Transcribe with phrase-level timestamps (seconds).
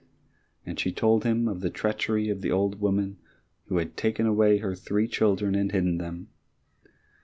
[0.65, 3.19] And she told him of the treachery of the old woman
[3.67, 6.29] who had taken away her three children and hidden them.